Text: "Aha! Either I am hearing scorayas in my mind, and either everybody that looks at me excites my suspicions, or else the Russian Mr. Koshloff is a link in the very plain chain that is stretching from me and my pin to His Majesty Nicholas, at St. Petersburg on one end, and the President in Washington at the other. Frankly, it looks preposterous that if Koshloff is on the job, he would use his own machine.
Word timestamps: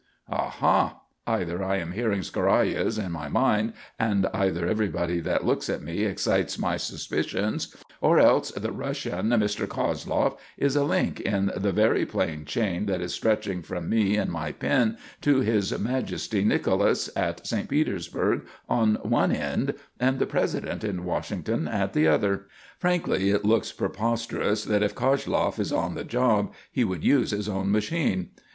"Aha! 0.31 0.99
Either 1.27 1.63
I 1.63 1.77
am 1.77 1.91
hearing 1.91 2.21
scorayas 2.21 2.97
in 2.97 3.11
my 3.11 3.27
mind, 3.29 3.73
and 3.99 4.25
either 4.33 4.65
everybody 4.65 5.19
that 5.19 5.45
looks 5.45 5.69
at 5.69 5.83
me 5.83 6.05
excites 6.05 6.57
my 6.57 6.75
suspicions, 6.77 7.75
or 8.01 8.17
else 8.17 8.49
the 8.51 8.71
Russian 8.71 9.27
Mr. 9.29 9.67
Koshloff 9.67 10.37
is 10.57 10.75
a 10.75 10.83
link 10.83 11.19
in 11.21 11.51
the 11.55 11.71
very 11.71 12.03
plain 12.07 12.45
chain 12.45 12.87
that 12.87 12.99
is 12.99 13.13
stretching 13.13 13.61
from 13.61 13.89
me 13.89 14.17
and 14.17 14.31
my 14.31 14.51
pin 14.51 14.97
to 15.21 15.41
His 15.41 15.71
Majesty 15.79 16.43
Nicholas, 16.43 17.11
at 17.15 17.45
St. 17.45 17.69
Petersburg 17.69 18.47
on 18.67 18.95
one 19.03 19.31
end, 19.31 19.75
and 19.99 20.17
the 20.17 20.25
President 20.25 20.83
in 20.83 21.03
Washington 21.03 21.67
at 21.67 21.93
the 21.93 22.07
other. 22.07 22.47
Frankly, 22.79 23.29
it 23.29 23.45
looks 23.45 23.71
preposterous 23.71 24.63
that 24.63 24.81
if 24.81 24.95
Koshloff 24.95 25.59
is 25.59 25.71
on 25.71 25.93
the 25.93 26.03
job, 26.03 26.51
he 26.71 26.83
would 26.83 27.03
use 27.03 27.29
his 27.29 27.47
own 27.47 27.69
machine. 27.71 28.29